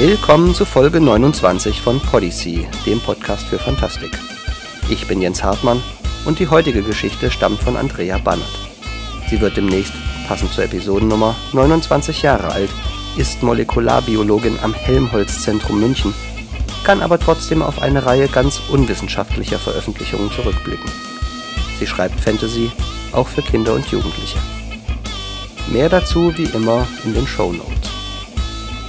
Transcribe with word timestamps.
Willkommen 0.00 0.54
zu 0.54 0.64
Folge 0.64 0.98
29 0.98 1.82
von 1.82 2.00
Podyssey, 2.00 2.66
dem 2.86 3.00
Podcast 3.00 3.46
für 3.46 3.58
Fantastik. 3.58 4.08
Ich 4.88 5.06
bin 5.06 5.20
Jens 5.20 5.44
Hartmann 5.44 5.82
und 6.24 6.38
die 6.38 6.48
heutige 6.48 6.82
Geschichte 6.82 7.30
stammt 7.30 7.62
von 7.62 7.76
Andrea 7.76 8.16
Bannert. 8.16 8.48
Sie 9.28 9.42
wird 9.42 9.58
demnächst, 9.58 9.92
passend 10.26 10.54
zur 10.54 10.64
Episodennummer, 10.64 11.36
29 11.52 12.22
Jahre 12.22 12.50
alt, 12.50 12.70
ist 13.18 13.42
Molekularbiologin 13.42 14.58
am 14.62 14.72
Helmholtz-Zentrum 14.72 15.78
München, 15.78 16.14
kann 16.82 17.02
aber 17.02 17.18
trotzdem 17.18 17.60
auf 17.60 17.82
eine 17.82 18.06
Reihe 18.06 18.28
ganz 18.28 18.58
unwissenschaftlicher 18.70 19.58
Veröffentlichungen 19.58 20.32
zurückblicken. 20.32 20.90
Sie 21.78 21.86
schreibt 21.86 22.18
Fantasy, 22.18 22.72
auch 23.12 23.28
für 23.28 23.42
Kinder 23.42 23.74
und 23.74 23.86
Jugendliche. 23.88 24.38
Mehr 25.70 25.90
dazu 25.90 26.32
wie 26.38 26.44
immer 26.44 26.88
in 27.04 27.12
den 27.12 27.26
Show 27.26 27.52
Notes. 27.52 27.99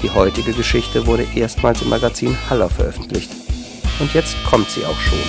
Die 0.03 0.09
heutige 0.09 0.53
Geschichte 0.53 1.05
wurde 1.05 1.27
erstmals 1.35 1.83
im 1.83 1.89
Magazin 1.89 2.35
Haller 2.49 2.69
veröffentlicht. 2.69 3.31
Und 3.99 4.13
jetzt 4.13 4.35
kommt 4.49 4.69
sie 4.69 4.83
auch 4.83 4.99
schon. 4.99 5.19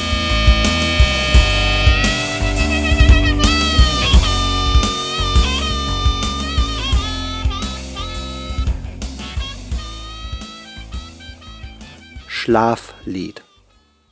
Schlaflied 12.26 13.42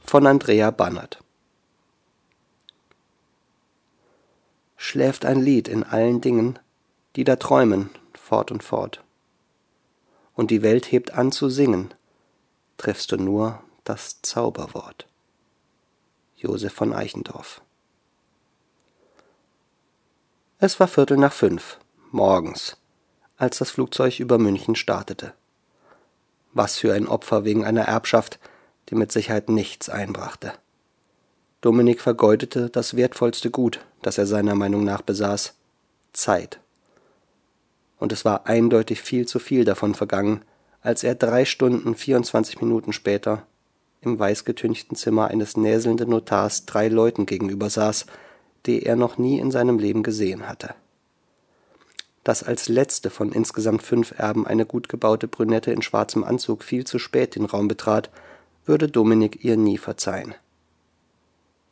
von 0.05 0.27
Andrea 0.27 0.70
Bannert 0.70 1.19
Schläft 4.77 5.24
ein 5.24 5.41
Lied 5.41 5.69
in 5.69 5.84
allen 5.84 6.20
Dingen, 6.20 6.58
die 7.17 7.24
da 7.24 7.36
träumen, 7.36 7.91
fort 8.12 8.50
und 8.50 8.62
fort. 8.62 9.02
Und 10.34 10.50
die 10.50 10.62
Welt 10.62 10.91
hebt 10.91 11.12
an 11.12 11.33
zu 11.33 11.48
singen, 11.48 11.92
triffst 12.77 13.12
du 13.12 13.17
nur 13.17 13.62
das 13.84 14.23
Zauberwort. 14.23 15.06
Josef 16.36 16.73
von 16.73 16.92
Eichendorff 16.92 17.61
Es 20.58 20.81
war 20.81 20.89
Viertel 20.89 21.17
nach 21.17 21.33
fünf, 21.33 21.78
morgens, 22.11 22.77
als 23.36 23.58
das 23.58 23.70
Flugzeug 23.70 24.20
über 24.20 24.39
München 24.39 24.77
startete. 24.77 25.34
Was 26.53 26.77
für 26.77 26.92
ein 26.92 27.06
Opfer 27.06 27.45
wegen 27.45 27.64
einer 27.64 27.83
Erbschaft, 27.83 28.39
die 28.89 28.95
mit 28.95 29.12
Sicherheit 29.12 29.48
nichts 29.48 29.89
einbrachte. 29.89 30.53
Dominik 31.61 32.01
vergeudete 32.01 32.70
das 32.70 32.97
wertvollste 32.97 33.51
Gut, 33.51 33.81
das 34.03 34.19
er 34.19 34.27
seiner 34.27 34.55
Meinung 34.55 34.84
nach 34.84 35.03
besaß, 35.03 35.55
Zeit. 36.12 36.59
Und 38.01 38.11
es 38.11 38.25
war 38.25 38.47
eindeutig 38.47 39.01
viel 39.01 39.29
zu 39.29 39.39
viel 39.39 39.65
davon 39.65 39.95
vergangen, 39.95 40.43
als 40.83 41.05
er 41.05 41.15
drei 41.15 41.45
Stunden 41.45 41.95
24 41.95 42.61
Minuten 42.61 42.92
später 42.92 43.47
im 44.01 44.19
weißgetünchten 44.19 44.97
Zimmer 44.97 45.29
eines 45.29 45.57
näselnden 45.57 46.11
Notars 46.11 46.67
drei 46.67 46.89
Leuten 46.89 47.27
gegenüber 47.27 47.70
saß, 47.70 48.07
die 48.67 48.83
er 48.83 48.97
noch 48.97 49.19
nie 49.19 49.39
in 49.39 49.53
seinem 49.53 49.79
Leben 49.79 50.03
gesehen 50.03 50.48
hatte 50.48 50.75
dass 52.25 52.42
als 52.42 52.69
letzte 52.69 53.11
von 53.11 53.33
insgesamt 53.33 53.83
fünf 53.83 54.13
Erben 54.17 54.47
eine 54.47 54.67
gut 54.67 54.89
gebaute 54.89 55.29
Brünette 55.29 55.73
in 55.73 55.83
schwarzem 55.83 56.24
Anzug 56.24 56.63
viel 56.63 56.85
zu 56.85 56.98
spät 56.98 57.35
den 57.35 57.47
Raum 57.47 57.69
betrat, 57.69 58.11
würde 58.67 58.89
Dominik 58.89 59.45
ihr 59.45 59.57
nie 59.57 59.79
verzeihen. 59.79 60.35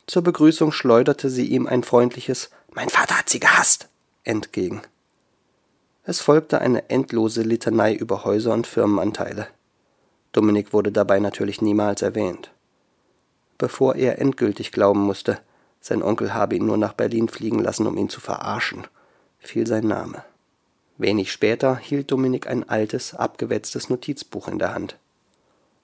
Zur 0.07 0.23
Begrüßung 0.23 0.71
schleuderte 0.71 1.29
sie 1.29 1.45
ihm 1.45 1.67
ein 1.67 1.83
freundliches 1.83 2.49
Mein 2.73 2.89
Vater 2.89 3.19
hat 3.19 3.29
sie 3.29 3.39
gehasst 3.39 3.89
entgegen. 4.23 4.81
Es 6.09 6.21
folgte 6.21 6.59
eine 6.59 6.89
endlose 6.89 7.43
Litanei 7.43 7.93
über 7.93 8.25
Häuser 8.25 8.51
und 8.51 8.65
Firmenanteile. 8.65 9.45
Dominik 10.31 10.73
wurde 10.73 10.91
dabei 10.91 11.19
natürlich 11.19 11.61
niemals 11.61 12.01
erwähnt. 12.01 12.49
Bevor 13.59 13.93
er 13.93 14.17
endgültig 14.17 14.71
glauben 14.71 15.01
musste, 15.01 15.39
sein 15.81 16.01
Onkel 16.01 16.33
habe 16.33 16.55
ihn 16.55 16.65
nur 16.65 16.77
nach 16.77 16.93
Berlin 16.93 17.27
fliegen 17.27 17.59
lassen, 17.59 17.85
um 17.85 17.95
ihn 17.95 18.09
zu 18.09 18.21
verarschen, 18.21 18.87
fiel 19.37 19.67
sein 19.67 19.85
Name. 19.85 20.23
Wenig 20.97 21.31
später 21.31 21.77
hielt 21.77 22.09
Dominik 22.09 22.47
ein 22.47 22.67
altes, 22.67 23.13
abgewetztes 23.13 23.91
Notizbuch 23.91 24.47
in 24.47 24.57
der 24.57 24.73
Hand. 24.73 24.97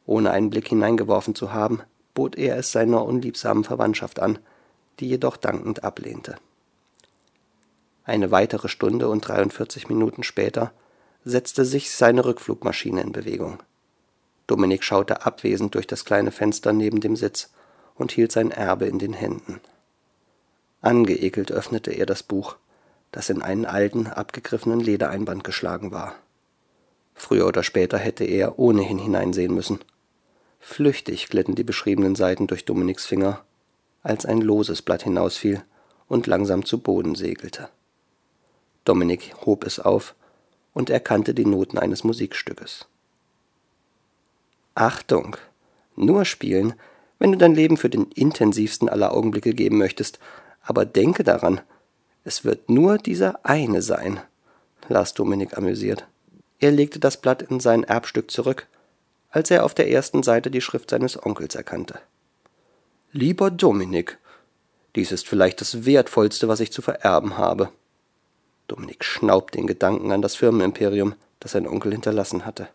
Ohne 0.07 0.31
einen 0.31 0.50
Blick 0.50 0.69
hineingeworfen 0.69 1.36
zu 1.36 1.53
haben, 1.53 1.81
bot 2.16 2.36
er 2.36 2.57
es 2.57 2.72
seiner 2.72 3.06
unliebsamen 3.06 3.63
Verwandtschaft 3.63 4.19
an, 4.19 4.40
die 5.00 5.07
jedoch 5.07 5.38
dankend 5.38 5.84
ablehnte. 5.84 6.38
Eine 8.06 8.32
weitere 8.32 8.70
Stunde 8.70 9.10
und 9.10 9.28
43 9.28 9.90
Minuten 9.90 10.24
später 10.24 10.72
setzte 11.24 11.66
sich 11.66 11.92
seine 11.92 12.24
Rückflugmaschine 12.24 13.02
in 13.02 13.12
Bewegung. 13.12 13.60
Dominik 14.48 14.84
schaute 14.84 15.26
abwesend 15.26 15.76
durch 15.76 15.88
das 15.88 16.06
kleine 16.06 16.32
Fenster 16.32 16.72
neben 16.72 17.02
dem 17.02 17.16
Sitz 17.16 17.50
und 17.96 18.12
hielt 18.12 18.32
sein 18.32 18.52
Erbe 18.52 18.86
in 18.86 19.00
den 19.00 19.14
Händen. 19.14 19.60
Angeekelt 20.82 21.52
öffnete 21.52 21.92
er 21.92 22.06
das 22.06 22.22
Buch 22.22 22.58
das 23.16 23.30
in 23.30 23.42
einen 23.42 23.66
alten, 23.66 24.08
abgegriffenen 24.08 24.82
Ledereinband 24.82 25.46
geschlagen 25.46 25.92
war. 25.92 26.16
Früher 27.14 27.48
oder 27.48 27.64
später 27.64 27.98
hätte 27.98 28.26
er 28.26 28.60
ohnehin 28.60 29.00
hineinsehen 29.00 29.56
müssen. 29.56 29.80
Flüchtig 30.60 31.30
glitten 31.30 31.56
die 31.56 31.64
beschriebenen 31.64 32.16
Seiten 32.16 32.46
durch 32.46 32.66
Dominiks 32.66 33.06
Finger, 33.06 33.46
als 34.04 34.26
ein 34.26 34.42
loses 34.42 34.82
Blatt 34.82 35.04
hinausfiel 35.04 35.64
und 36.10 36.28
langsam 36.28 36.66
zu 36.66 36.80
Boden 36.80 37.16
segelte. 37.16 37.70
Dominik 38.85 39.34
hob 39.46 39.66
es 39.66 39.79
auf 39.79 40.16
und 40.73 40.90
erkannte 40.90 41.34
die 41.34 41.46
Noten 41.46 41.78
eines 41.78 42.03
Musikstückes. 42.03 42.88
Achtung! 44.75 45.38
Nur 45.96 46.25
spielen, 46.25 46.73
wenn 47.19 47.31
du 47.31 47.38
dein 47.38 47.56
Leben 47.56 47.78
für 47.78 47.90
den 47.90 48.12
intensivsten 48.12 48.90
aller 48.90 49.13
Augenblicke 49.13 49.53
geben 49.53 49.78
möchtest, 49.78 50.19
aber 50.62 50.85
denke 50.85 51.24
daran, 51.24 51.62
es 52.24 52.44
wird 52.44 52.69
nur 52.69 52.97
dieser 52.97 53.45
eine 53.45 53.81
sein, 53.81 54.19
las 54.90 55.13
Dominik 55.13 55.57
amüsiert. 55.57 56.07
Er 56.59 56.72
legte 56.72 57.00
das 57.00 57.18
Blatt 57.18 57.44
in 57.44 57.59
sein 57.59 57.84
Erbstück 57.84 58.31
zurück, 58.31 58.68
als 59.29 59.51
er 59.51 59.63
auf 59.63 59.74
der 59.74 59.90
ersten 59.90 60.24
Seite 60.24 60.50
die 60.50 60.62
Schrift 60.62 60.90
seines 60.90 61.24
Onkels 61.24 61.56
erkannte. 61.56 62.00
Lieber 63.12 63.51
Dominik, 63.51 64.18
dies 64.95 65.12
ist 65.12 65.28
vielleicht 65.28 65.62
das 65.62 65.85
Wertvollste, 65.85 66.47
was 66.47 66.59
ich 66.59 66.72
zu 66.72 66.81
vererben 66.81 67.38
habe. 67.38 67.69
Dominik 68.68 69.03
schnaubte 69.03 69.58
den 69.58 69.68
Gedanken 69.68 70.12
an 70.12 70.22
das 70.22 70.36
Firmenimperium, 70.36 71.16
das 71.40 71.52
sein 71.52 71.68
Onkel 71.68 71.92
hinterlassen 71.92 72.46
hatte. 72.46 72.68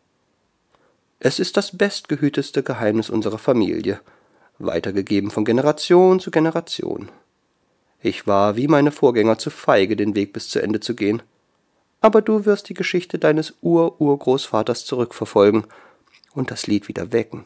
Es 1.19 1.39
ist 1.39 1.57
das 1.57 1.77
bestgehüteste 1.77 2.63
Geheimnis 2.63 3.11
unserer 3.11 3.39
Familie, 3.39 4.01
weitergegeben 4.59 5.31
von 5.31 5.45
Generation 5.45 6.21
zu 6.21 6.31
Generation. 6.31 7.11
Ich 8.03 8.27
war 8.27 8.57
wie 8.57 8.69
meine 8.69 8.93
Vorgänger 8.93 9.39
zu 9.39 9.51
feige, 9.51 9.97
den 9.97 10.15
Weg 10.15 10.33
bis 10.33 10.49
zu 10.49 10.63
Ende 10.63 10.81
zu 10.81 10.95
gehen. 10.95 11.23
Aber 12.01 12.23
du 12.23 12.47
wirst 12.47 12.71
die 12.71 12.75
Geschichte 12.75 13.19
deines 13.19 13.55
Ur-Urgroßvaters 13.61 14.87
zurückverfolgen 14.87 15.67
und 16.33 16.51
das 16.51 16.67
Lied 16.67 16.89
wieder 16.89 17.13
wecken. 17.13 17.45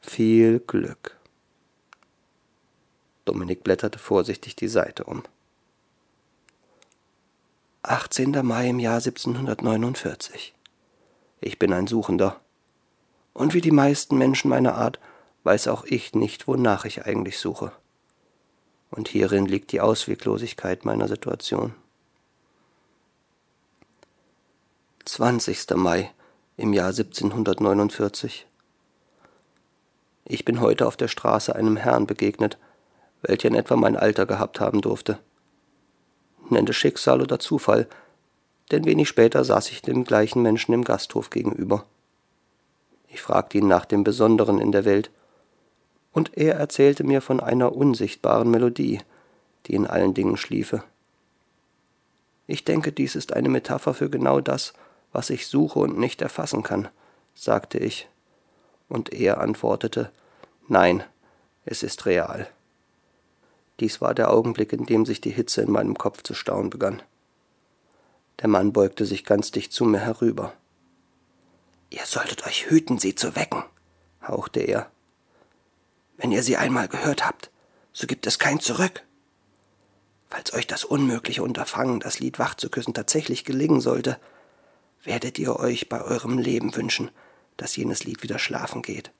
Viel 0.00 0.60
Glück. 0.60 1.18
Dominik 3.26 3.62
blätterte 3.62 3.98
vorsichtig 3.98 4.56
die 4.56 4.68
Seite 4.68 5.04
um. 5.04 5.22
18. 7.82 8.44
Mai 8.44 8.68
im 8.68 8.78
Jahr 8.78 8.96
1749. 8.96 10.54
Ich 11.40 11.58
bin 11.58 11.72
ein 11.72 11.86
Suchender. 11.86 12.40
Und 13.32 13.54
wie 13.54 13.60
die 13.60 13.70
meisten 13.70 14.16
Menschen 14.16 14.48
meiner 14.48 14.74
Art 14.74 15.00
weiß 15.44 15.68
auch 15.68 15.84
ich 15.84 16.14
nicht, 16.14 16.46
wonach 16.46 16.84
ich 16.84 17.04
eigentlich 17.04 17.38
suche 17.38 17.72
und 18.92 19.08
hierin 19.08 19.46
liegt 19.46 19.72
die 19.72 19.80
Ausweglosigkeit 19.80 20.84
meiner 20.84 21.08
Situation. 21.08 21.74
20. 25.06 25.70
Mai 25.74 26.12
im 26.56 26.72
Jahr 26.72 26.90
1749. 26.90 28.46
Ich 30.24 30.44
bin 30.44 30.60
heute 30.60 30.86
auf 30.86 30.96
der 30.96 31.08
Straße 31.08 31.56
einem 31.56 31.76
Herrn 31.76 32.06
begegnet, 32.06 32.58
welcher 33.22 33.48
in 33.48 33.54
etwa 33.54 33.76
mein 33.76 33.96
Alter 33.96 34.26
gehabt 34.26 34.60
haben 34.60 34.82
durfte. 34.82 35.18
Nenne 36.52 36.72
Schicksal 36.72 37.20
oder 37.20 37.38
Zufall, 37.38 37.88
denn 38.70 38.84
wenig 38.84 39.08
später 39.08 39.44
saß 39.44 39.70
ich 39.70 39.82
dem 39.82 40.04
gleichen 40.04 40.42
Menschen 40.42 40.72
im 40.72 40.84
Gasthof 40.84 41.30
gegenüber. 41.30 41.84
Ich 43.08 43.20
fragte 43.20 43.58
ihn 43.58 43.68
nach 43.68 43.84
dem 43.84 44.04
Besonderen 44.04 44.58
in 44.58 44.72
der 44.72 44.84
Welt, 44.84 45.10
und 46.12 46.36
er 46.36 46.54
erzählte 46.54 47.04
mir 47.04 47.22
von 47.22 47.40
einer 47.40 47.74
unsichtbaren 47.74 48.50
Melodie, 48.50 49.00
die 49.66 49.74
in 49.74 49.86
allen 49.86 50.14
Dingen 50.14 50.36
schliefe. 50.36 50.82
Ich 52.46 52.64
denke, 52.64 52.92
dies 52.92 53.16
ist 53.16 53.32
eine 53.32 53.48
Metapher 53.48 53.94
für 53.94 54.10
genau 54.10 54.40
das, 54.40 54.74
was 55.12 55.30
ich 55.30 55.46
suche 55.46 55.78
und 55.78 55.98
nicht 55.98 56.20
erfassen 56.22 56.62
kann, 56.62 56.88
sagte 57.34 57.78
ich, 57.78 58.08
und 58.88 59.12
er 59.12 59.40
antwortete 59.40 60.10
Nein, 60.68 61.02
es 61.64 61.82
ist 61.82 62.06
real. 62.06 62.48
Dies 63.82 64.00
war 64.00 64.14
der 64.14 64.30
Augenblick, 64.30 64.72
in 64.72 64.86
dem 64.86 65.04
sich 65.04 65.20
die 65.20 65.32
Hitze 65.32 65.60
in 65.60 65.72
meinem 65.72 65.98
Kopf 65.98 66.22
zu 66.22 66.34
stauen 66.34 66.70
begann. 66.70 67.02
Der 68.40 68.46
Mann 68.46 68.72
beugte 68.72 69.04
sich 69.04 69.24
ganz 69.24 69.50
dicht 69.50 69.72
zu 69.72 69.84
mir 69.84 69.98
herüber. 69.98 70.52
Ihr 71.90 72.06
solltet 72.06 72.46
euch 72.46 72.70
hüten, 72.70 73.00
sie 73.00 73.16
zu 73.16 73.34
wecken, 73.34 73.64
hauchte 74.24 74.60
er. 74.60 74.88
Wenn 76.16 76.30
ihr 76.30 76.44
sie 76.44 76.56
einmal 76.56 76.86
gehört 76.86 77.26
habt, 77.26 77.50
so 77.92 78.06
gibt 78.06 78.24
es 78.28 78.38
kein 78.38 78.60
Zurück. 78.60 79.02
Falls 80.30 80.54
euch 80.54 80.68
das 80.68 80.84
unmögliche 80.84 81.42
Unterfangen, 81.42 81.98
das 81.98 82.20
Lied 82.20 82.38
wach 82.38 82.54
zu 82.54 82.70
küssen, 82.70 82.94
tatsächlich 82.94 83.44
gelingen 83.44 83.80
sollte, 83.80 84.16
werdet 85.02 85.40
ihr 85.40 85.56
euch 85.56 85.88
bei 85.88 86.00
eurem 86.00 86.38
Leben 86.38 86.76
wünschen, 86.76 87.10
dass 87.56 87.74
jenes 87.74 88.04
Lied 88.04 88.22
wieder 88.22 88.38
schlafen 88.38 88.80
geht. 88.80 89.10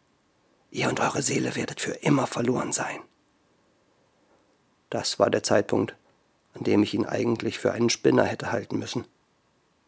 Ihr 0.70 0.88
und 0.88 1.00
eure 1.00 1.22
Seele 1.22 1.56
werdet 1.56 1.80
für 1.80 1.94
immer 1.94 2.28
verloren 2.28 2.70
sein. 2.70 3.00
Das 4.92 5.18
war 5.18 5.30
der 5.30 5.42
Zeitpunkt, 5.42 5.96
an 6.52 6.64
dem 6.64 6.82
ich 6.82 6.92
ihn 6.92 7.06
eigentlich 7.06 7.58
für 7.58 7.72
einen 7.72 7.88
Spinner 7.88 8.24
hätte 8.24 8.52
halten 8.52 8.78
müssen. 8.78 9.06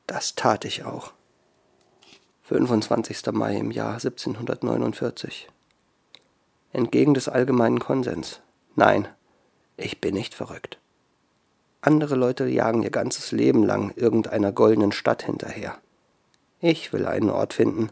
Das 0.06 0.34
tat 0.34 0.64
ich 0.64 0.84
auch. 0.84 1.12
25. 2.44 3.26
Mai 3.32 3.54
im 3.56 3.70
Jahr 3.70 3.92
1749. 3.92 5.46
Entgegen 6.72 7.12
des 7.12 7.28
allgemeinen 7.28 7.80
Konsens. 7.80 8.40
Nein, 8.76 9.06
ich 9.76 10.00
bin 10.00 10.14
nicht 10.14 10.32
verrückt. 10.32 10.78
Andere 11.82 12.14
Leute 12.14 12.46
jagen 12.46 12.82
ihr 12.82 12.90
ganzes 12.90 13.30
Leben 13.30 13.62
lang 13.62 13.92
irgendeiner 13.96 14.52
goldenen 14.52 14.92
Stadt 14.92 15.22
hinterher. 15.22 15.76
Ich 16.60 16.94
will 16.94 17.04
einen 17.04 17.28
Ort 17.28 17.52
finden, 17.52 17.90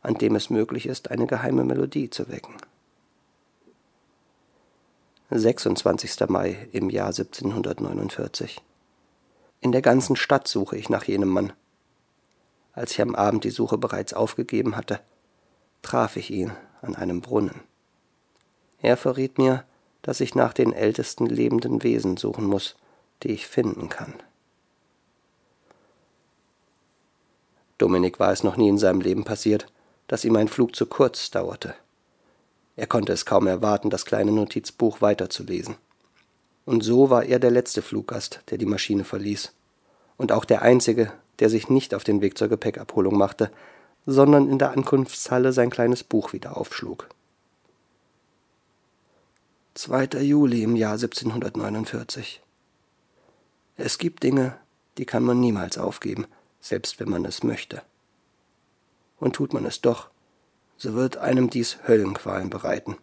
an 0.00 0.14
dem 0.14 0.34
es 0.34 0.48
möglich 0.48 0.86
ist, 0.86 1.10
eine 1.10 1.26
geheime 1.26 1.64
Melodie 1.64 2.08
zu 2.08 2.30
wecken. 2.30 2.54
26. 5.36 6.28
Mai 6.28 6.68
im 6.70 6.90
Jahr 6.90 7.08
1749. 7.08 8.60
In 9.60 9.72
der 9.72 9.82
ganzen 9.82 10.14
Stadt 10.14 10.46
suche 10.46 10.76
ich 10.76 10.88
nach 10.88 11.04
jenem 11.04 11.28
Mann. 11.28 11.52
Als 12.72 12.92
ich 12.92 13.02
am 13.02 13.16
Abend 13.16 13.42
die 13.42 13.50
Suche 13.50 13.76
bereits 13.76 14.14
aufgegeben 14.14 14.76
hatte, 14.76 15.00
traf 15.82 16.16
ich 16.16 16.30
ihn 16.30 16.52
an 16.82 16.94
einem 16.94 17.20
Brunnen. 17.20 17.62
Er 18.80 18.96
verriet 18.96 19.38
mir, 19.38 19.64
dass 20.02 20.20
ich 20.20 20.36
nach 20.36 20.52
den 20.52 20.72
ältesten 20.72 21.26
lebenden 21.26 21.82
Wesen 21.82 22.16
suchen 22.16 22.44
muss, 22.44 22.76
die 23.24 23.32
ich 23.32 23.48
finden 23.48 23.88
kann. 23.88 24.14
Dominik 27.78 28.20
war 28.20 28.30
es 28.30 28.44
noch 28.44 28.56
nie 28.56 28.68
in 28.68 28.78
seinem 28.78 29.00
Leben 29.00 29.24
passiert, 29.24 29.66
dass 30.06 30.24
ihm 30.24 30.36
ein 30.36 30.46
Flug 30.46 30.76
zu 30.76 30.86
kurz 30.86 31.32
dauerte. 31.32 31.74
Er 32.76 32.86
konnte 32.86 33.12
es 33.12 33.24
kaum 33.24 33.46
erwarten, 33.46 33.90
das 33.90 34.04
kleine 34.04 34.32
Notizbuch 34.32 35.00
weiterzulesen. 35.00 35.76
Und 36.64 36.82
so 36.82 37.10
war 37.10 37.24
er 37.24 37.38
der 37.38 37.50
letzte 37.50 37.82
Fluggast, 37.82 38.40
der 38.50 38.58
die 38.58 38.66
Maschine 38.66 39.04
verließ. 39.04 39.52
Und 40.16 40.32
auch 40.32 40.44
der 40.44 40.62
einzige, 40.62 41.12
der 41.38 41.50
sich 41.50 41.68
nicht 41.68 41.94
auf 41.94 42.04
den 42.04 42.20
Weg 42.20 42.38
zur 42.38 42.48
Gepäckabholung 42.48 43.16
machte, 43.16 43.50
sondern 44.06 44.48
in 44.48 44.58
der 44.58 44.72
Ankunftshalle 44.72 45.52
sein 45.52 45.70
kleines 45.70 46.04
Buch 46.04 46.32
wieder 46.32 46.56
aufschlug. 46.56 47.08
2. 49.74 50.20
Juli 50.20 50.62
im 50.62 50.76
Jahr 50.76 50.92
1749. 50.92 52.40
Es 53.76 53.98
gibt 53.98 54.22
Dinge, 54.22 54.56
die 54.98 55.04
kann 55.04 55.24
man 55.24 55.40
niemals 55.40 55.78
aufgeben, 55.78 56.26
selbst 56.60 57.00
wenn 57.00 57.10
man 57.10 57.24
es 57.24 57.42
möchte. 57.42 57.82
Und 59.18 59.34
tut 59.34 59.52
man 59.52 59.64
es 59.64 59.80
doch, 59.80 60.10
so 60.84 60.92
wird 60.92 61.16
einem 61.16 61.48
dies 61.48 61.78
Höllenqualen 61.88 62.50
bereiten. 62.50 62.98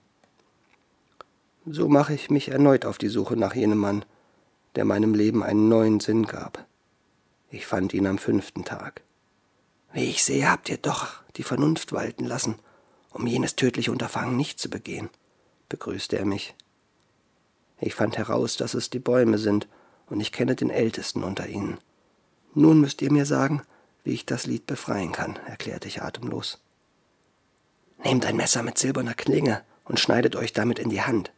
So 1.65 1.89
mache 1.89 2.13
ich 2.13 2.29
mich 2.29 2.49
erneut 2.49 2.85
auf 2.85 2.99
die 2.99 3.07
Suche 3.07 3.35
nach 3.35 3.55
jenem 3.55 3.79
Mann, 3.79 4.05
der 4.75 4.85
meinem 4.85 5.15
Leben 5.15 5.41
einen 5.41 5.67
neuen 5.67 5.99
Sinn 5.99 6.27
gab. 6.27 6.63
Ich 7.49 7.65
fand 7.65 7.95
ihn 7.95 8.05
am 8.05 8.19
fünften 8.19 8.65
Tag. 8.65 9.01
Wie 9.93 10.05
ich 10.05 10.23
sehe, 10.23 10.49
habt 10.49 10.69
ihr 10.69 10.77
doch 10.77 11.23
die 11.37 11.43
Vernunft 11.43 11.91
walten 11.91 12.25
lassen, 12.25 12.59
um 13.09 13.25
jenes 13.25 13.55
tödliche 13.55 13.91
Unterfangen 13.91 14.37
nicht 14.37 14.59
zu 14.59 14.69
begehen, 14.69 15.09
begrüßte 15.67 16.19
er 16.19 16.25
mich. 16.25 16.53
Ich 17.79 17.95
fand 17.95 18.15
heraus, 18.15 18.57
dass 18.57 18.75
es 18.75 18.91
die 18.91 18.99
Bäume 18.99 19.39
sind, 19.39 19.67
und 20.05 20.19
ich 20.19 20.31
kenne 20.31 20.55
den 20.55 20.69
Ältesten 20.69 21.23
unter 21.23 21.47
ihnen. 21.47 21.79
Nun 22.53 22.79
müsst 22.79 23.01
ihr 23.01 23.11
mir 23.11 23.25
sagen, 23.25 23.63
wie 24.03 24.11
ich 24.13 24.27
das 24.27 24.45
Lied 24.45 24.67
befreien 24.67 25.13
kann, 25.13 25.37
erklärte 25.47 25.87
ich 25.87 26.03
atemlos. 26.03 26.59
Nehmt 28.03 28.25
ein 28.25 28.35
Messer 28.35 28.63
mit 28.63 28.77
silberner 28.77 29.13
Klinge 29.13 29.63
und 29.85 29.99
schneidet 29.99 30.35
euch 30.35 30.53
damit 30.53 30.79
in 30.79 30.89
die 30.89 31.01
Hand. 31.01 31.31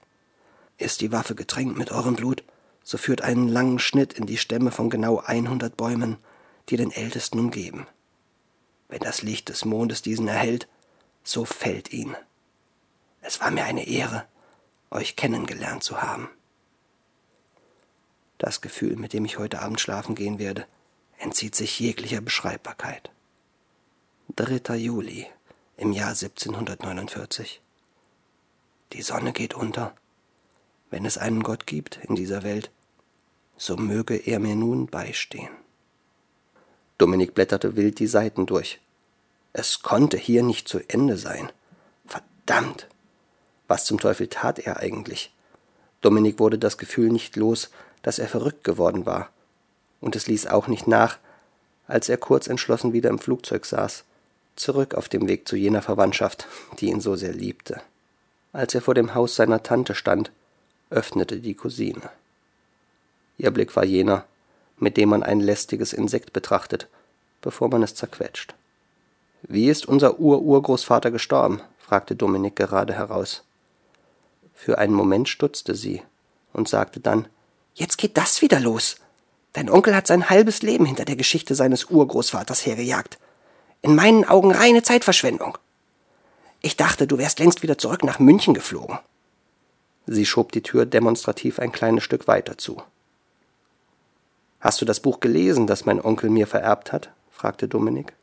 Ist 0.77 1.01
die 1.01 1.11
Waffe 1.11 1.35
getränkt 1.35 1.77
mit 1.77 1.91
eurem 1.91 2.15
Blut, 2.15 2.43
so 2.83 2.97
führt 2.97 3.21
einen 3.21 3.47
langen 3.47 3.79
Schnitt 3.79 4.13
in 4.13 4.25
die 4.25 4.37
Stämme 4.37 4.71
von 4.71 4.89
genau 4.89 5.19
100 5.19 5.75
Bäumen, 5.75 6.17
die 6.69 6.77
den 6.77 6.91
Ältesten 6.91 7.39
umgeben. 7.39 7.87
Wenn 8.87 8.99
das 8.99 9.21
Licht 9.21 9.49
des 9.49 9.65
Mondes 9.65 10.01
diesen 10.01 10.27
erhält, 10.27 10.67
so 11.23 11.45
fällt 11.45 11.91
ihn. 11.91 12.15
Es 13.21 13.39
war 13.39 13.51
mir 13.51 13.65
eine 13.65 13.87
Ehre, 13.87 14.25
euch 14.91 15.15
kennengelernt 15.15 15.83
zu 15.83 16.01
haben. 16.01 16.29
Das 18.37 18.61
Gefühl, 18.61 18.97
mit 18.97 19.13
dem 19.13 19.25
ich 19.25 19.37
heute 19.37 19.61
Abend 19.61 19.79
schlafen 19.79 20.15
gehen 20.15 20.37
werde, 20.39 20.65
entzieht 21.17 21.55
sich 21.55 21.79
jeglicher 21.79 22.21
Beschreibbarkeit. 22.21 23.09
3. 24.35 24.75
Juli 24.75 25.27
im 25.77 25.91
Jahr 25.91 26.09
1749. 26.09 27.61
Die 28.93 29.01
Sonne 29.01 29.33
geht 29.33 29.53
unter. 29.53 29.93
Wenn 30.89 31.05
es 31.05 31.17
einen 31.17 31.41
Gott 31.41 31.65
gibt 31.65 31.99
in 32.03 32.15
dieser 32.15 32.43
Welt, 32.43 32.69
so 33.57 33.75
möge 33.75 34.15
er 34.15 34.39
mir 34.39 34.55
nun 34.55 34.87
beistehen. 34.87 35.49
Dominik 36.97 37.33
blätterte 37.33 37.75
wild 37.75 37.99
die 37.99 38.07
Seiten 38.07 38.45
durch. 38.45 38.79
Es 39.51 39.81
konnte 39.81 40.17
hier 40.17 40.43
nicht 40.43 40.67
zu 40.67 40.79
Ende 40.87 41.17
sein. 41.17 41.51
Verdammt! 42.05 42.87
Was 43.67 43.85
zum 43.85 43.99
Teufel 43.99 44.27
tat 44.27 44.59
er 44.59 44.77
eigentlich? 44.77 45.33
Dominik 46.01 46.37
wurde 46.39 46.59
das 46.59 46.77
Gefühl 46.77 47.09
nicht 47.09 47.35
los, 47.35 47.71
dass 48.03 48.19
er 48.19 48.27
verrückt 48.27 48.63
geworden 48.63 49.05
war. 49.05 49.29
Und 50.01 50.15
es 50.15 50.27
ließ 50.27 50.47
auch 50.47 50.67
nicht 50.67 50.87
nach, 50.87 51.17
als 51.87 52.09
er 52.09 52.17
kurz 52.17 52.47
entschlossen 52.47 52.93
wieder 52.93 53.09
im 53.09 53.19
Flugzeug 53.19 53.65
saß 53.65 54.03
zurück 54.55 54.95
auf 54.95 55.09
dem 55.09 55.27
Weg 55.27 55.47
zu 55.47 55.55
jener 55.55 55.81
Verwandtschaft, 55.81 56.47
die 56.79 56.89
ihn 56.89 57.01
so 57.01 57.15
sehr 57.15 57.33
liebte. 57.33 57.81
Als 58.51 58.75
er 58.75 58.81
vor 58.81 58.93
dem 58.93 59.15
Haus 59.15 59.35
seiner 59.35 59.63
Tante 59.63 59.95
stand, 59.95 60.31
öffnete 60.89 61.37
die 61.39 61.55
Cousine. 61.55 62.09
Ihr 63.37 63.51
Blick 63.51 63.75
war 63.75 63.83
jener, 63.83 64.25
mit 64.77 64.97
dem 64.97 65.09
man 65.09 65.23
ein 65.23 65.39
lästiges 65.39 65.93
Insekt 65.93 66.33
betrachtet, 66.33 66.87
bevor 67.41 67.69
man 67.69 67.83
es 67.83 67.95
zerquetscht. 67.95 68.53
Wie 69.41 69.69
ist 69.69 69.87
unser 69.87 70.19
Ururgroßvater 70.19 71.11
gestorben? 71.11 71.61
fragte 71.79 72.15
Dominik 72.15 72.55
gerade 72.55 72.93
heraus. 72.93 73.43
Für 74.53 74.77
einen 74.77 74.93
Moment 74.93 75.27
stutzte 75.27 75.75
sie 75.75 76.01
und 76.53 76.69
sagte 76.69 76.99
dann 76.99 77.27
Jetzt 77.75 77.97
geht 77.97 78.17
das 78.17 78.41
wieder 78.41 78.59
los. 78.59 78.97
Dein 79.53 79.69
Onkel 79.69 79.95
hat 79.95 80.07
sein 80.07 80.29
halbes 80.29 80.61
Leben 80.61 80.85
hinter 80.85 81.05
der 81.05 81.15
Geschichte 81.15 81.55
seines 81.55 81.85
Urgroßvaters 81.85 82.65
hergejagt. 82.65 83.17
In 83.85 83.95
meinen 83.95 84.23
Augen 84.23 84.53
reine 84.53 84.81
Zeitverschwendung. 84.81 85.57
Ich 86.61 86.77
dachte, 86.77 87.05
du 87.05 87.17
wärst 87.17 87.39
längst 87.39 87.63
wieder 87.63 87.77
zurück 87.77 88.05
nach 88.05 88.17
München 88.17 88.53
geflogen. 88.53 88.97
Sie 90.07 90.25
schob 90.25 90.53
die 90.53 90.63
Tür 90.63 90.85
demonstrativ 90.85 91.59
ein 91.59 91.73
kleines 91.73 92.05
Stück 92.05 92.25
weiter 92.29 92.57
zu. 92.57 92.81
Hast 94.61 94.79
du 94.79 94.85
das 94.85 95.01
Buch 95.01 95.19
gelesen, 95.19 95.67
das 95.67 95.85
mein 95.85 95.99
Onkel 95.99 96.29
mir 96.29 96.47
vererbt 96.47 96.93
hat? 96.93 97.11
fragte 97.29 97.67
Dominik. 97.67 98.13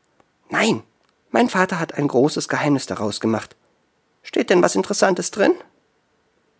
Nein, 0.49 0.81
mein 1.29 1.47
Vater 1.47 1.79
hat 1.79 1.93
ein 1.93 2.07
großes 2.07 2.49
Geheimnis 2.49 2.87
daraus 2.87 3.19
gemacht. 3.19 3.55
Steht 4.23 4.49
denn 4.49 4.63
was 4.63 4.75
Interessantes 4.75 5.29
drin? 5.29 5.53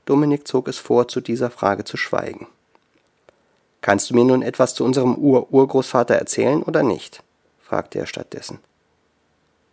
Dominik 0.05 0.47
zog 0.47 0.67
es 0.67 0.77
vor, 0.77 1.07
zu 1.07 1.21
dieser 1.21 1.49
Frage 1.49 1.85
zu 1.85 1.97
schweigen. 1.97 2.45
Kannst 3.81 4.11
du 4.11 4.13
mir 4.13 4.25
nun 4.25 4.43
etwas 4.43 4.75
zu 4.75 4.85
unserem 4.85 5.15
Ur-Urgroßvater 5.15 6.13
erzählen 6.13 6.61
oder 6.61 6.83
nicht? 6.83 7.23
fragte 7.63 7.97
er 7.97 8.05
stattdessen. 8.05 8.59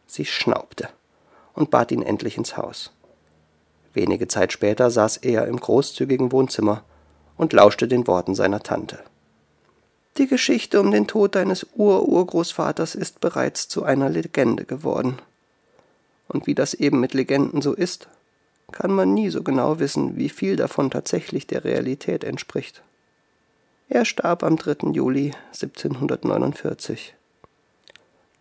Sie 0.09 0.25
schnaubte 0.25 0.89
und 1.55 1.71
bat 1.71 1.93
ihn 1.93 2.03
endlich 2.03 2.37
ins 2.37 2.57
Haus. 2.57 2.93
Wenige 3.93 4.27
Zeit 4.27 4.53
später 4.53 4.91
saß 4.91 5.19
er 5.19 5.47
im 5.47 5.61
großzügigen 5.61 6.33
Wohnzimmer 6.33 6.83
und 7.37 7.53
lauschte 7.53 7.87
den 7.87 8.07
Worten 8.07 8.35
seiner 8.35 8.63
Tante. 8.63 8.99
Die 10.17 10.27
Geschichte 10.27 10.81
um 10.81 10.91
den 10.91 11.07
Tod 11.07 11.37
deines 11.37 11.67
Ururgroßvaters 11.77 12.97
ist 12.97 13.21
bereits 13.21 13.69
zu 13.69 13.85
einer 13.85 14.09
Legende 14.09 14.65
geworden. 14.65 15.19
Und 16.27 16.47
wie 16.47 16.55
das 16.55 16.75
eben 16.75 16.99
mit 16.99 17.15
Legenden 17.15 17.63
so 17.63 17.73
ist, 17.73 18.09
kann 18.73 18.93
man 18.93 19.15
nie 19.15 19.31
so 19.31 19.43
genau 19.43 19.79
wissen, 19.79 20.17
wie 20.17 20.29
viel 20.29 20.57
davon 20.57 20.91
tatsächlich 20.91 21.47
der 21.47 21.65
Realität 21.65 22.25
entspricht. 22.25 22.83
Er 23.89 24.05
starb 24.05 24.43
am 24.43 24.57
3. 24.57 24.91
Juli 24.93 25.33
1749. 25.53 27.15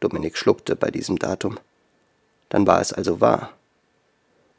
Dominik 0.07 0.37
schluckte 0.37 0.77
bei 0.77 0.89
diesem 0.89 1.19
Datum. 1.19 1.59
Dann 2.47 2.65
war 2.65 2.79
es 2.79 2.93
also 2.93 3.19
wahr. 3.19 3.51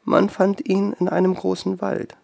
Man 0.03 0.29
fand 0.29 0.67
ihn 0.69 0.93
in 0.99 1.09
einem 1.09 1.33
großen 1.33 1.81
Wald. 1.81 2.15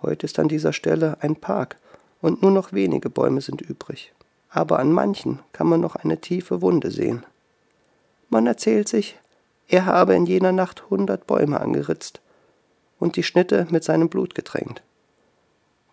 Heute 0.00 0.26
ist 0.26 0.38
an 0.38 0.46
dieser 0.46 0.72
Stelle 0.72 1.16
ein 1.22 1.34
Park 1.34 1.76
und 2.20 2.40
nur 2.40 2.52
noch 2.52 2.72
wenige 2.72 3.10
Bäume 3.10 3.40
sind 3.40 3.62
übrig. 3.62 4.12
Aber 4.48 4.78
an 4.78 4.92
manchen 4.92 5.40
kann 5.52 5.66
man 5.66 5.80
noch 5.80 5.96
eine 5.96 6.20
tiefe 6.20 6.62
Wunde 6.62 6.92
sehen. 6.92 7.26
Man 8.28 8.46
erzählt 8.46 8.88
sich, 8.88 9.18
er 9.66 9.86
habe 9.86 10.14
in 10.14 10.24
jener 10.24 10.52
Nacht 10.52 10.88
hundert 10.88 11.26
Bäume 11.26 11.60
angeritzt 11.60 12.20
und 13.00 13.16
die 13.16 13.24
Schnitte 13.24 13.66
mit 13.70 13.82
seinem 13.82 14.08
Blut 14.08 14.36
getränkt. 14.36 14.82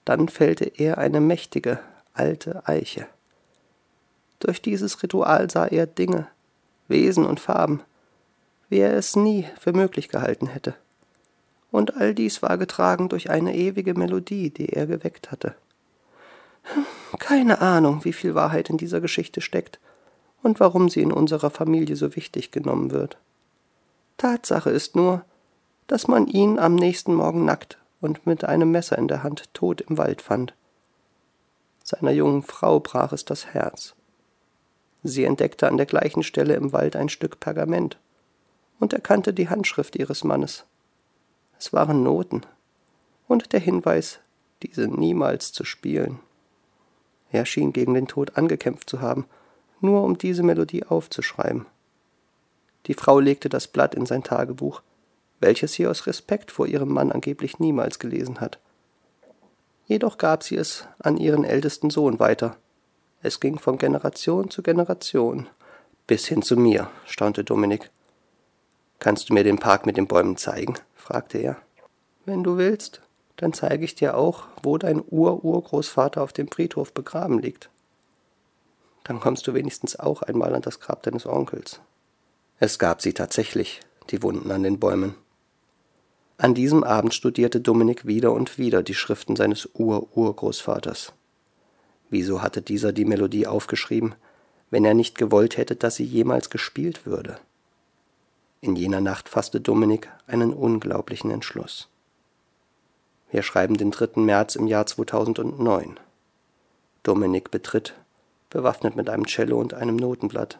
Dann 0.05 0.29
fällte 0.29 0.65
er 0.65 0.99
eine 0.99 1.19
mächtige, 1.19 1.79
alte 2.13 2.67
Eiche. 2.67 3.07
Durch 4.39 4.61
dieses 4.61 5.01
Ritual 5.01 5.49
sah 5.49 5.65
er 5.65 5.87
Dinge, 5.87 6.27
Wesen 6.87 7.25
und 7.25 7.39
Farben, 7.39 7.81
wie 8.69 8.79
er 8.79 8.93
es 8.93 9.15
nie 9.15 9.45
für 9.59 9.73
möglich 9.73 10.09
gehalten 10.09 10.47
hätte. 10.47 10.75
Und 11.71 11.97
all 11.97 12.13
dies 12.13 12.41
war 12.41 12.57
getragen 12.57 13.09
durch 13.09 13.29
eine 13.29 13.55
ewige 13.55 13.93
Melodie, 13.93 14.49
die 14.49 14.69
er 14.69 14.87
geweckt 14.87 15.31
hatte. 15.31 15.55
Keine 17.19 17.61
Ahnung, 17.61 18.03
wie 18.03 18.13
viel 18.13 18.35
Wahrheit 18.35 18.69
in 18.69 18.77
dieser 18.77 19.01
Geschichte 19.01 19.41
steckt 19.41 19.79
und 20.43 20.59
warum 20.59 20.89
sie 20.89 21.01
in 21.01 21.11
unserer 21.11 21.49
Familie 21.49 21.95
so 21.95 22.15
wichtig 22.15 22.51
genommen 22.51 22.91
wird. 22.91 23.17
Tatsache 24.17 24.69
ist 24.69 24.95
nur, 24.95 25.23
dass 25.87 26.07
man 26.07 26.27
ihn 26.27 26.59
am 26.59 26.75
nächsten 26.75 27.13
Morgen 27.13 27.45
nackt 27.45 27.77
und 28.01 28.25
mit 28.25 28.43
einem 28.43 28.71
Messer 28.71 28.97
in 28.97 29.07
der 29.07 29.23
Hand 29.23 29.53
tot 29.53 29.81
im 29.81 29.97
Wald 29.97 30.21
fand. 30.21 30.53
Seiner 31.83 32.11
jungen 32.11 32.43
Frau 32.43 32.79
brach 32.79 33.13
es 33.13 33.23
das 33.23 33.47
Herz. 33.47 33.95
Sie 35.03 35.23
entdeckte 35.23 35.67
an 35.67 35.77
der 35.77 35.85
gleichen 35.85 36.23
Stelle 36.23 36.55
im 36.55 36.73
Wald 36.73 36.95
ein 36.95 37.09
Stück 37.09 37.39
Pergament 37.39 37.97
und 38.79 38.93
erkannte 38.93 39.33
die 39.33 39.49
Handschrift 39.49 39.95
ihres 39.95 40.23
Mannes. 40.23 40.65
Es 41.59 41.73
waren 41.73 42.03
Noten 42.03 42.41
und 43.27 43.53
der 43.53 43.59
Hinweis, 43.59 44.19
diese 44.63 44.87
niemals 44.87 45.51
zu 45.51 45.63
spielen. 45.63 46.19
Er 47.31 47.45
schien 47.45 47.73
gegen 47.73 47.93
den 47.93 48.07
Tod 48.07 48.37
angekämpft 48.37 48.89
zu 48.89 49.01
haben, 49.01 49.25
nur 49.81 50.03
um 50.03 50.17
diese 50.17 50.43
Melodie 50.43 50.85
aufzuschreiben. 50.85 51.65
Die 52.85 52.93
Frau 52.93 53.19
legte 53.19 53.49
das 53.49 53.67
Blatt 53.67 53.95
in 53.95 54.05
sein 54.05 54.23
Tagebuch, 54.23 54.81
welches 55.39 55.73
sie 55.73 55.87
aus 55.87 56.07
Respekt 56.07 56.51
vor 56.51 56.67
ihrem 56.67 56.89
Mann 56.89 57.11
angeblich 57.11 57.59
niemals 57.59 57.99
gelesen 57.99 58.39
hat. 58.39 58.59
Jedoch 59.85 60.17
gab 60.17 60.43
sie 60.43 60.55
es 60.55 60.87
an 60.99 61.17
ihren 61.17 61.43
ältesten 61.43 61.89
Sohn 61.89 62.19
weiter. 62.19 62.57
Es 63.21 63.39
ging 63.39 63.57
von 63.57 63.77
Generation 63.77 64.49
zu 64.49 64.61
Generation. 64.61 65.47
Bis 66.05 66.27
hin 66.27 66.41
zu 66.41 66.55
mir, 66.55 66.89
staunte 67.05 67.43
Dominik. 67.43 67.89
Kannst 68.99 69.29
du 69.29 69.33
mir 69.33 69.43
den 69.43 69.59
Park 69.59 69.85
mit 69.85 69.97
den 69.97 70.07
Bäumen 70.07 70.37
zeigen? 70.37 70.75
fragte 70.95 71.37
er. 71.37 71.57
Wenn 72.25 72.43
du 72.43 72.57
willst, 72.57 73.01
dann 73.37 73.53
zeige 73.53 73.85
ich 73.85 73.95
dir 73.95 74.17
auch, 74.17 74.47
wo 74.63 74.77
dein 74.77 75.03
Ur-Urgroßvater 75.07 76.21
auf 76.21 76.33
dem 76.33 76.47
Friedhof 76.47 76.93
begraben 76.93 77.39
liegt. 77.39 77.69
Dann 79.03 79.19
kommst 79.19 79.47
du 79.47 79.53
wenigstens 79.53 79.97
auch 79.97 80.21
einmal 80.21 80.53
an 80.53 80.61
das 80.61 80.79
Grab 80.79 81.03
deines 81.03 81.25
Onkels. 81.25 81.79
Es 82.59 82.79
gab 82.79 83.01
sie 83.01 83.13
tatsächlich, 83.13 83.79
die 84.09 84.23
Wunden 84.23 84.51
an 84.51 84.63
den 84.63 84.79
Bäumen. 84.79 85.15
An 86.37 86.53
diesem 86.53 86.83
Abend 86.83 87.13
studierte 87.13 87.61
Dominik 87.61 88.05
wieder 88.05 88.31
und 88.31 88.57
wieder 88.57 88.83
die 88.83 88.93
Schriften 88.93 89.35
seines 89.35 89.69
Ur-Urgroßvaters. 89.73 91.13
Wieso 92.09 92.41
hatte 92.41 92.61
dieser 92.61 92.93
die 92.93 93.05
Melodie 93.05 93.47
aufgeschrieben, 93.47 94.15
wenn 94.69 94.85
er 94.85 94.93
nicht 94.93 95.17
gewollt 95.17 95.57
hätte, 95.57 95.75
dass 95.75 95.95
sie 95.95 96.05
jemals 96.05 96.49
gespielt 96.49 97.05
würde? 97.05 97.39
In 98.61 98.75
jener 98.75 99.01
Nacht 99.01 99.29
fasste 99.29 99.61
Dominik 99.61 100.09
einen 100.25 100.53
unglaublichen 100.53 101.31
Entschluss. 101.31 101.89
Wir 103.29 103.43
schreiben 103.43 103.75
den 103.75 103.91
3. 103.91 104.21
März 104.21 104.55
im 104.55 104.67
Jahr 104.67 104.85
2009. 104.85 105.99
Dominik 107.03 107.51
betritt, 107.51 107.93
bewaffnet 108.49 108.95
mit 108.95 109.09
einem 109.09 109.25
Cello 109.25 109.59
und 109.59 109.73
einem 109.73 109.97
Notenblatt, 109.97 110.59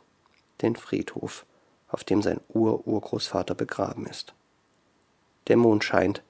den 0.61 0.75
Friedhof 0.75 1.45
auf 1.87 2.03
dem 2.03 2.21
sein 2.21 2.41
Ur-Urgroßvater 2.49 3.55
begraben 3.55 4.05
ist. 4.05 4.33
Der 5.47 5.55
Mond 5.57 5.83
scheint, 5.83 6.21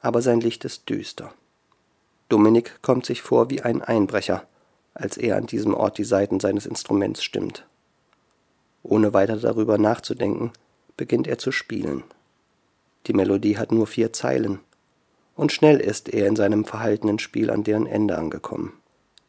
aber 0.00 0.20
sein 0.20 0.40
Licht 0.40 0.64
ist 0.64 0.88
düster. 0.88 1.32
Dominik 2.28 2.80
kommt 2.82 3.06
sich 3.06 3.22
vor 3.22 3.50
wie 3.50 3.62
ein 3.62 3.82
Einbrecher, 3.82 4.46
als 4.94 5.16
er 5.16 5.36
an 5.36 5.46
diesem 5.46 5.74
Ort 5.74 5.98
die 5.98 6.04
Saiten 6.04 6.40
seines 6.40 6.66
Instruments 6.66 7.22
stimmt. 7.22 7.66
Ohne 8.82 9.12
weiter 9.12 9.36
darüber 9.36 9.78
nachzudenken, 9.78 10.52
beginnt 10.96 11.26
er 11.26 11.38
zu 11.38 11.52
spielen. 11.52 12.02
Die 13.06 13.12
Melodie 13.12 13.56
hat 13.56 13.72
nur 13.72 13.86
vier 13.86 14.12
Zeilen, 14.12 14.60
und 15.36 15.52
schnell 15.52 15.80
ist 15.80 16.08
er 16.08 16.26
in 16.26 16.36
seinem 16.36 16.64
verhaltenen 16.64 17.18
Spiel 17.18 17.50
an 17.50 17.64
deren 17.64 17.86
Ende 17.86 18.18
angekommen. 18.18 18.74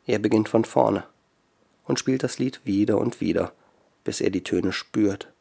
Er 0.06 0.20
beginnt 0.20 0.50
von 0.50 0.66
vorne 0.66 1.06
und 1.86 2.00
spielt 2.00 2.24
das 2.24 2.40
Lied 2.40 2.62
wieder 2.66 2.98
und 2.98 3.22
wieder, 3.22 3.54
bis 4.04 4.20
er 4.20 4.30
die 4.30 4.44
Töne 4.44 4.74
spürt 4.74 5.32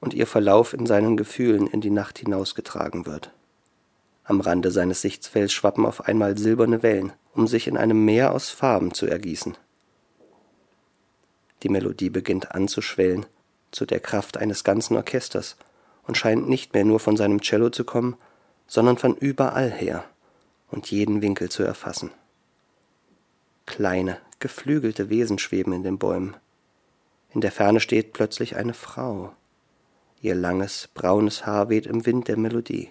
und 0.00 0.14
ihr 0.14 0.26
Verlauf 0.26 0.72
in 0.72 0.86
seinen 0.86 1.16
Gefühlen 1.16 1.66
in 1.66 1.80
die 1.80 1.90
Nacht 1.90 2.18
hinausgetragen 2.18 3.06
wird. 3.06 3.32
Am 4.28 4.42
Rande 4.42 4.70
seines 4.70 5.00
Sichtfelds 5.00 5.54
schwappen 5.54 5.86
auf 5.86 6.06
einmal 6.06 6.36
silberne 6.36 6.82
Wellen, 6.82 7.14
um 7.32 7.48
sich 7.48 7.66
in 7.66 7.78
einem 7.78 8.04
Meer 8.04 8.32
aus 8.32 8.50
Farben 8.50 8.92
zu 8.92 9.06
ergießen. 9.06 9.56
Die 11.62 11.70
Melodie 11.70 12.10
beginnt 12.10 12.52
anzuschwellen, 12.52 13.24
zu 13.70 13.86
der 13.86 14.00
Kraft 14.00 14.36
eines 14.36 14.64
ganzen 14.64 14.96
Orchesters, 14.96 15.56
und 16.06 16.16
scheint 16.16 16.46
nicht 16.46 16.74
mehr 16.74 16.84
nur 16.84 17.00
von 17.00 17.16
seinem 17.16 17.40
Cello 17.40 17.70
zu 17.70 17.84
kommen, 17.84 18.16
sondern 18.66 18.98
von 18.98 19.16
überall 19.16 19.70
her 19.70 20.04
und 20.70 20.90
jeden 20.90 21.22
Winkel 21.22 21.48
zu 21.48 21.62
erfassen. 21.62 22.10
Kleine, 23.64 24.18
geflügelte 24.40 25.08
Wesen 25.08 25.38
schweben 25.38 25.72
in 25.72 25.82
den 25.82 25.98
Bäumen. 25.98 26.36
In 27.30 27.40
der 27.40 27.52
Ferne 27.52 27.80
steht 27.80 28.12
plötzlich 28.12 28.56
eine 28.56 28.74
Frau, 28.74 29.32
Ihr 30.20 30.34
langes, 30.34 30.88
braunes 30.94 31.46
Haar 31.46 31.68
weht 31.68 31.86
im 31.86 32.04
Wind 32.04 32.26
der 32.26 32.36
Melodie. 32.36 32.90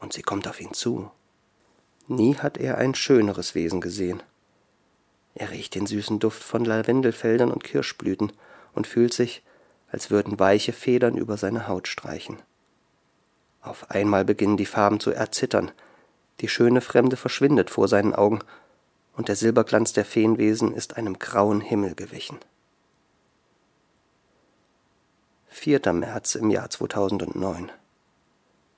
Und 0.00 0.12
sie 0.12 0.22
kommt 0.22 0.48
auf 0.48 0.60
ihn 0.60 0.72
zu. 0.72 1.10
Nie 2.08 2.34
hat 2.34 2.58
er 2.58 2.78
ein 2.78 2.94
schöneres 2.94 3.54
Wesen 3.54 3.80
gesehen. 3.80 4.22
Er 5.34 5.50
riecht 5.50 5.74
den 5.74 5.86
süßen 5.86 6.18
Duft 6.18 6.42
von 6.42 6.64
Lavendelfeldern 6.64 7.52
und 7.52 7.62
Kirschblüten 7.62 8.32
und 8.74 8.86
fühlt 8.86 9.14
sich, 9.14 9.44
als 9.92 10.10
würden 10.10 10.38
weiche 10.38 10.72
Federn 10.72 11.16
über 11.16 11.36
seine 11.36 11.68
Haut 11.68 11.86
streichen. 11.86 12.42
Auf 13.60 13.90
einmal 13.90 14.24
beginnen 14.24 14.56
die 14.56 14.66
Farben 14.66 15.00
zu 15.00 15.10
erzittern, 15.10 15.70
die 16.40 16.48
schöne 16.48 16.80
Fremde 16.80 17.16
verschwindet 17.16 17.70
vor 17.70 17.88
seinen 17.88 18.14
Augen, 18.14 18.40
und 19.16 19.28
der 19.28 19.36
Silberglanz 19.36 19.92
der 19.92 20.06
Feenwesen 20.06 20.72
ist 20.72 20.96
einem 20.96 21.18
grauen 21.18 21.60
Himmel 21.60 21.94
gewichen. 21.94 22.38
4. 25.48 25.92
März 25.92 26.36
im 26.36 26.48
Jahr 26.48 26.70
2009. 26.70 27.70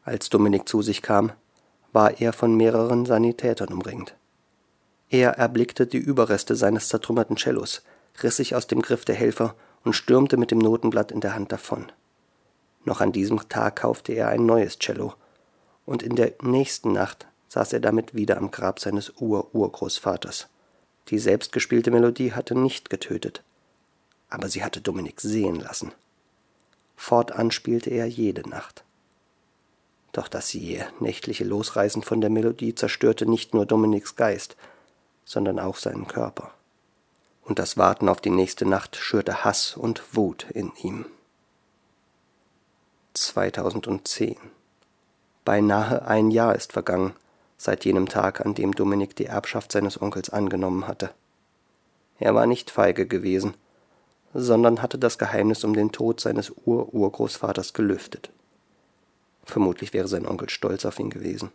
Als 0.04 0.30
Dominik 0.30 0.68
zu 0.68 0.82
sich 0.82 1.00
kam, 1.00 1.32
war 1.92 2.20
er 2.20 2.32
von 2.32 2.56
mehreren 2.56 3.06
Sanitätern 3.06 3.72
umringt. 3.72 4.16
Er 5.10 5.32
erblickte 5.32 5.86
die 5.86 5.98
Überreste 5.98 6.56
seines 6.56 6.88
zertrümmerten 6.88 7.36
Cellos, 7.36 7.82
riss 8.22 8.36
sich 8.36 8.54
aus 8.54 8.66
dem 8.66 8.82
Griff 8.82 9.04
der 9.04 9.14
Helfer 9.14 9.54
und 9.84 9.92
stürmte 9.92 10.36
mit 10.36 10.50
dem 10.50 10.58
Notenblatt 10.58 11.12
in 11.12 11.20
der 11.20 11.34
Hand 11.34 11.52
davon. 11.52 11.92
Noch 12.84 13.00
an 13.00 13.12
diesem 13.12 13.48
Tag 13.48 13.76
kaufte 13.76 14.12
er 14.12 14.28
ein 14.28 14.44
neues 14.46 14.78
Cello, 14.78 15.14
und 15.84 16.02
in 16.02 16.16
der 16.16 16.32
nächsten 16.42 16.92
Nacht 16.92 17.26
saß 17.48 17.72
er 17.72 17.80
damit 17.80 18.14
wieder 18.14 18.38
am 18.38 18.50
Grab 18.50 18.80
seines 18.80 19.12
Ur-Urgroßvaters. 19.20 20.48
Die 21.08 21.18
selbstgespielte 21.18 21.90
Melodie 21.90 22.32
hatte 22.32 22.54
nicht 22.54 22.90
getötet, 22.90 23.42
aber 24.28 24.48
sie 24.48 24.64
hatte 24.64 24.80
Dominik 24.80 25.20
sehen 25.20 25.56
lassen. 25.56 25.92
Fortan 26.96 27.50
spielte 27.50 27.90
er 27.90 28.06
jede 28.06 28.48
Nacht. 28.48 28.84
Doch 30.12 30.28
das 30.28 30.52
jähe, 30.52 30.86
nächtliche 31.00 31.44
Losreißen 31.44 32.02
von 32.02 32.20
der 32.20 32.30
Melodie 32.30 32.74
zerstörte 32.74 33.26
nicht 33.26 33.54
nur 33.54 33.64
Dominiks 33.64 34.14
Geist, 34.14 34.56
sondern 35.24 35.58
auch 35.58 35.76
seinen 35.76 36.06
Körper. 36.06 36.52
Und 37.44 37.58
das 37.58 37.76
Warten 37.76 38.08
auf 38.08 38.20
die 38.20 38.30
nächste 38.30 38.66
Nacht 38.66 38.96
schürte 38.96 39.44
Hass 39.44 39.76
und 39.76 40.14
Wut 40.14 40.46
in 40.50 40.70
ihm. 40.82 41.06
2010 43.14 44.36
Beinahe 45.44 46.06
ein 46.06 46.30
Jahr 46.30 46.54
ist 46.54 46.72
vergangen, 46.72 47.14
seit 47.56 47.84
jenem 47.84 48.08
Tag, 48.08 48.44
an 48.44 48.54
dem 48.54 48.72
Dominik 48.72 49.16
die 49.16 49.26
Erbschaft 49.26 49.72
seines 49.72 50.00
Onkels 50.00 50.30
angenommen 50.30 50.86
hatte. 50.86 51.10
Er 52.18 52.34
war 52.34 52.46
nicht 52.46 52.70
feige 52.70 53.06
gewesen, 53.06 53.54
sondern 54.34 54.82
hatte 54.82 54.98
das 54.98 55.18
Geheimnis 55.18 55.64
um 55.64 55.74
den 55.74 55.90
Tod 55.90 56.20
seines 56.20 56.52
Ur-Urgroßvaters 56.64 57.72
gelüftet. 57.72 58.30
Vermutlich 59.44 59.92
wäre 59.92 60.08
sein 60.08 60.26
Onkel 60.26 60.48
stolz 60.48 60.84
auf 60.84 60.98
ihn 60.98 61.10
gewesen. 61.10 61.50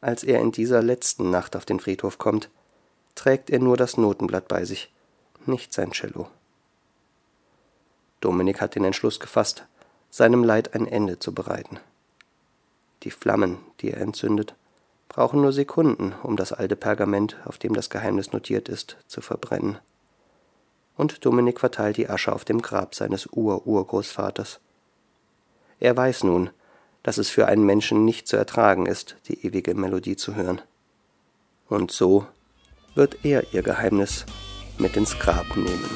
Als 0.00 0.24
er 0.24 0.40
in 0.40 0.52
dieser 0.52 0.82
letzten 0.82 1.30
Nacht 1.30 1.56
auf 1.56 1.64
den 1.64 1.80
Friedhof 1.80 2.18
kommt, 2.18 2.50
trägt 3.14 3.50
er 3.50 3.58
nur 3.58 3.76
das 3.76 3.96
Notenblatt 3.96 4.48
bei 4.48 4.64
sich, 4.64 4.92
nicht 5.46 5.72
sein 5.72 5.92
Cello. 5.92 6.28
Dominik 8.20 8.60
hat 8.60 8.74
den 8.74 8.84
Entschluss 8.84 9.20
gefasst, 9.20 9.64
seinem 10.10 10.44
Leid 10.44 10.74
ein 10.74 10.86
Ende 10.86 11.18
zu 11.18 11.34
bereiten. 11.34 11.78
Die 13.02 13.10
Flammen, 13.10 13.58
die 13.80 13.90
er 13.90 14.00
entzündet, 14.00 14.54
brauchen 15.08 15.40
nur 15.40 15.52
Sekunden, 15.52 16.14
um 16.22 16.36
das 16.36 16.52
alte 16.52 16.76
Pergament, 16.76 17.36
auf 17.44 17.58
dem 17.58 17.74
das 17.74 17.90
Geheimnis 17.90 18.32
notiert 18.32 18.68
ist, 18.68 18.96
zu 19.06 19.20
verbrennen 19.20 19.78
und 20.96 21.24
Dominik 21.24 21.60
verteilt 21.60 21.96
die 21.96 22.08
Asche 22.08 22.32
auf 22.32 22.44
dem 22.44 22.62
Grab 22.62 22.94
seines 22.94 23.28
Ur-Urgroßvaters. 23.30 24.60
Er 25.78 25.94
weiß 25.94 26.24
nun, 26.24 26.50
dass 27.02 27.18
es 27.18 27.28
für 27.28 27.46
einen 27.46 27.64
Menschen 27.64 28.04
nicht 28.04 28.26
zu 28.26 28.36
ertragen 28.36 28.86
ist, 28.86 29.16
die 29.28 29.46
ewige 29.46 29.74
Melodie 29.74 30.16
zu 30.16 30.34
hören. 30.34 30.62
Und 31.68 31.90
so 31.90 32.26
wird 32.94 33.24
er 33.24 33.52
ihr 33.52 33.62
Geheimnis 33.62 34.24
mit 34.78 34.96
ins 34.96 35.18
Grab 35.18 35.44
nehmen. 35.54 35.90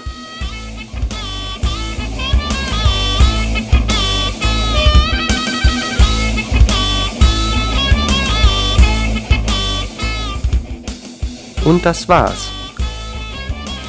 Und 11.64 11.86
das 11.86 12.08
war's. 12.08 12.50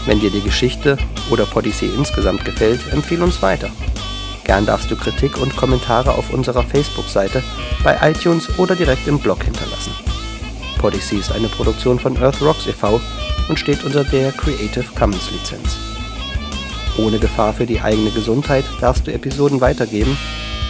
Wenn 0.06 0.20
dir 0.20 0.32
die 0.32 0.42
Geschichte 0.42 0.98
oder 1.30 1.46
Podyssee 1.46 1.94
insgesamt 1.94 2.46
gefällt, 2.46 2.82
empfehle 2.92 3.24
uns 3.24 3.42
weiter. 3.42 3.70
Gern 4.52 4.66
darfst 4.66 4.92
du 4.92 4.98
Kritik 4.98 5.38
und 5.38 5.56
Kommentare 5.56 6.12
auf 6.12 6.34
unserer 6.34 6.64
Facebook-Seite, 6.64 7.42
bei 7.86 7.98
iTunes 8.02 8.60
oder 8.60 8.76
direkt 8.76 9.08
im 9.08 9.18
Blog 9.18 9.46
hinterlassen. 9.46 9.94
Podyssey 10.78 11.20
ist 11.20 11.32
eine 11.32 11.48
Produktion 11.48 11.98
von 11.98 12.18
Earth 12.18 12.42
Rocks 12.42 12.68
e.V. 12.68 13.00
und 13.48 13.58
steht 13.58 13.86
unter 13.86 14.04
der 14.04 14.34
Creative 14.34 14.84
Commons 15.00 15.32
Lizenz. 15.32 15.78
Ohne 16.98 17.18
Gefahr 17.18 17.54
für 17.54 17.66
die 17.66 17.80
eigene 17.80 18.12
Gesundheit 18.12 18.66
darfst 18.82 19.08
du 19.08 19.14
Episoden 19.14 19.62
weitergeben, 19.62 20.18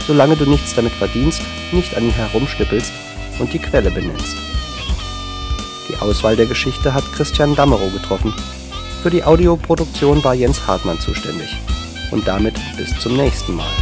solange 0.06 0.36
du 0.36 0.48
nichts 0.48 0.76
damit 0.76 0.94
verdienst, 0.94 1.42
nicht 1.72 1.98
an 1.98 2.04
ihnen 2.04 2.14
herumschnippelst 2.14 2.92
und 3.40 3.52
die 3.52 3.58
Quelle 3.58 3.90
benennst. 3.90 4.36
Die 5.90 5.98
Auswahl 6.00 6.36
der 6.36 6.46
Geschichte 6.46 6.94
hat 6.94 7.12
Christian 7.16 7.56
Dammerow 7.56 7.92
getroffen. 7.92 8.32
Für 9.02 9.10
die 9.10 9.24
Audioproduktion 9.24 10.24
war 10.24 10.36
Jens 10.36 10.68
Hartmann 10.68 11.00
zuständig. 11.00 11.58
Und 12.12 12.28
damit 12.28 12.56
bis 12.78 12.98
zum 13.00 13.16
nächsten 13.16 13.56
Mal. 13.56 13.81